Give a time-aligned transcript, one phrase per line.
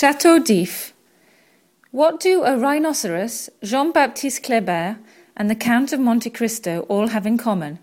[0.00, 0.94] Chateau d'If.
[1.90, 4.96] What do a rhinoceros, Jean Baptiste Kléber,
[5.36, 7.80] and the Count of Monte Cristo all have in common?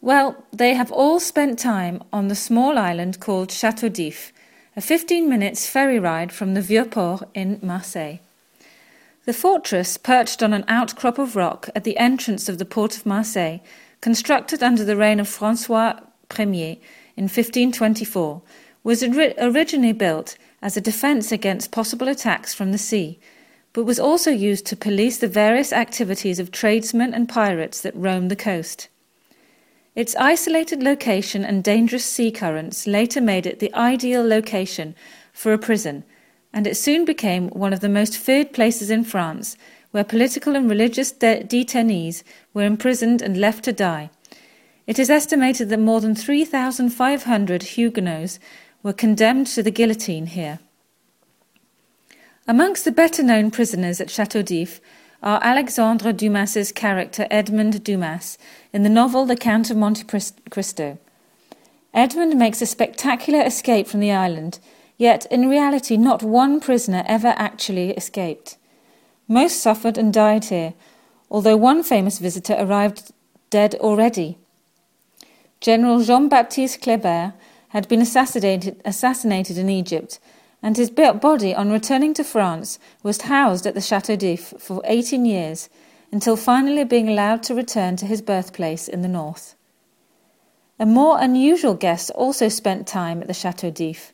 [0.00, 4.32] Well, they have all spent time on the small island called Chateau d'If,
[4.76, 8.18] a 15 minutes ferry ride from the Vieux Port in Marseille.
[9.24, 13.04] The fortress, perched on an outcrop of rock at the entrance of the port of
[13.04, 13.58] Marseille,
[14.00, 15.98] constructed under the reign of Francois
[16.38, 16.76] Ier
[17.16, 18.40] in 1524,
[18.84, 23.18] was originally built as a defence against possible attacks from the sea,
[23.72, 28.30] but was also used to police the various activities of tradesmen and pirates that roamed
[28.30, 28.88] the coast.
[29.94, 34.94] Its isolated location and dangerous sea currents later made it the ideal location
[35.32, 36.04] for a prison,
[36.52, 39.56] and it soon became one of the most feared places in France,
[39.90, 42.22] where political and religious de- detainees
[42.54, 44.10] were imprisoned and left to die.
[44.86, 48.38] It is estimated that more than 3,500 Huguenots
[48.88, 50.60] were condemned to the guillotine here.
[52.46, 54.80] Amongst the better known prisoners at Chateau d'If
[55.22, 58.38] are Alexandre Dumas's character Edmond Dumas
[58.72, 60.04] in the novel The Count of Monte
[60.48, 60.96] Cristo.
[61.92, 64.58] Edmond makes a spectacular escape from the island,
[64.96, 68.56] yet in reality not one prisoner ever actually escaped.
[69.28, 70.72] Most suffered and died here,
[71.30, 73.12] although one famous visitor arrived
[73.50, 74.38] dead already.
[75.60, 77.34] General Jean Baptiste Kléber
[77.68, 80.18] had been assassinated, assassinated in Egypt,
[80.62, 85.24] and his body, on returning to France, was housed at the Chateau d'If for 18
[85.24, 85.68] years,
[86.10, 89.54] until finally being allowed to return to his birthplace in the north.
[90.80, 94.12] A more unusual guest also spent time at the Chateau d'If.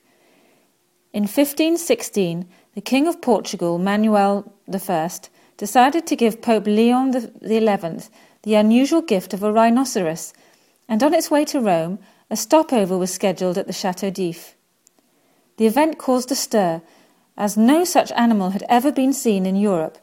[1.12, 5.11] In 1516, the King of Portugal, Manuel I,
[5.56, 8.08] decided to give Pope Leon XI
[8.42, 10.34] the unusual gift of a rhinoceros,
[10.89, 11.98] and on its way to Rome,
[12.34, 14.56] a stopover was scheduled at the Chateau d'If.
[15.56, 16.82] The event caused a stir,
[17.36, 19.98] as no such animal had ever been seen in Europe,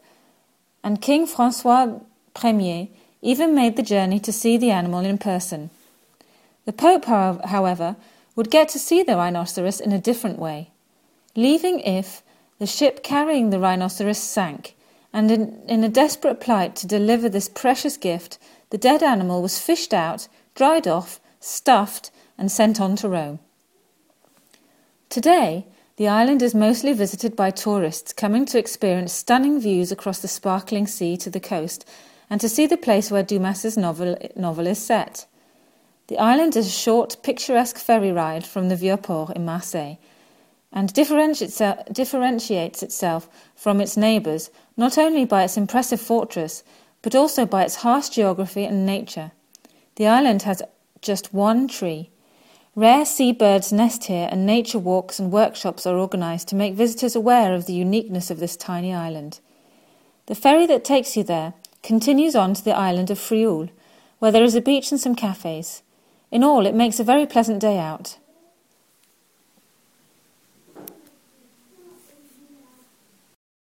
[0.82, 2.00] and King Francois
[2.42, 2.88] Ier
[3.20, 5.68] even made the journey to see the animal in person.
[6.64, 7.96] The Pope, however,
[8.34, 10.70] would get to see the rhinoceros in a different way.
[11.36, 12.22] Leaving If,
[12.58, 14.74] the ship carrying the rhinoceros sank,
[15.12, 18.38] and in, in a desperate plight to deliver this precious gift,
[18.70, 22.10] the dead animal was fished out, dried off, stuffed,
[22.42, 23.38] and sent on to Rome.
[25.08, 25.64] Today,
[25.96, 30.88] the island is mostly visited by tourists coming to experience stunning views across the sparkling
[30.88, 31.88] sea to the coast
[32.28, 35.26] and to see the place where Dumas's novel, novel is set.
[36.08, 39.98] The island is a short, picturesque ferry ride from the Vieux Port in Marseille
[40.72, 46.64] and differentiates itself from its neighbours not only by its impressive fortress
[47.02, 49.30] but also by its harsh geography and nature.
[49.94, 50.60] The island has
[51.00, 52.08] just one tree.
[52.74, 57.54] Rare seabirds nest here, and nature walks and workshops are organised to make visitors aware
[57.54, 59.40] of the uniqueness of this tiny island.
[60.24, 63.68] The ferry that takes you there continues on to the island of Frioul,
[64.20, 65.82] where there is a beach and some cafes.
[66.30, 68.16] In all, it makes a very pleasant day out.